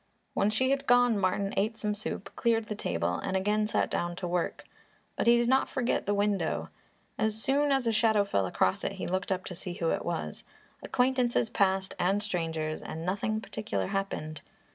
When 0.33 0.49
she 0.49 0.71
had 0.71 0.87
gone 0.87 1.19
Martin 1.19 1.53
ate 1.55 1.77
some 1.77 1.93
soup, 1.93 2.35
cleared 2.35 2.65
the 2.69 2.73
table, 2.73 3.17
and 3.19 3.37
again 3.37 3.67
sat 3.67 3.91
down 3.91 4.15
to 4.15 4.27
work. 4.27 4.65
But 5.15 5.27
he 5.27 5.37
did 5.37 5.47
not 5.47 5.69
forget 5.69 6.07
the 6.07 6.15
window. 6.15 6.69
As 7.19 7.39
soon 7.43 7.71
as 7.71 7.85
a 7.85 7.91
shadow 7.91 8.25
fell 8.25 8.47
across 8.47 8.83
it, 8.83 8.93
he 8.93 9.05
looked 9.05 9.31
up 9.31 9.45
to 9.45 9.53
see 9.53 9.73
who 9.73 9.91
it 9.91 10.03
was. 10.03 10.43
Acquaintances 10.81 11.51
passed 11.51 11.93
and 11.99 12.23
strangers, 12.23 12.81
and 12.81 13.05
nothing 13.05 13.41
particular 13.41 13.85
happened. 13.89 14.41